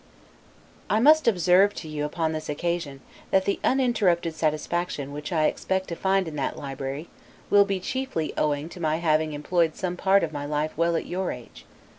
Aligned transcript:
I 0.89 0.99
must 0.99 1.27
observe 1.27 1.75
to 1.75 1.87
you 1.87 2.05
upon 2.05 2.31
this 2.31 2.49
occasion, 2.49 3.01
that 3.29 3.45
the 3.45 3.59
uninterrupted 3.63 4.33
satisfaction 4.33 5.11
which 5.11 5.31
I 5.31 5.45
expect 5.45 5.89
to 5.89 5.95
find 5.95 6.27
in 6.27 6.35
that 6.37 6.57
library, 6.57 7.07
will 7.51 7.65
be 7.65 7.79
chiefly 7.79 8.33
owing 8.35 8.67
to 8.69 8.79
my 8.79 8.95
having 8.95 9.33
employed 9.33 9.75
some 9.75 9.97
part 9.97 10.23
of 10.23 10.33
my 10.33 10.47
life 10.47 10.75
well 10.75 10.95
at 10.95 11.05
your 11.05 11.31
age. 11.31 11.65